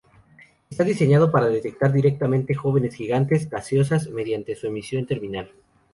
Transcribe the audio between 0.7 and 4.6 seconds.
diseñado para detectar directamente jóvenes gigantes gaseosas, mediante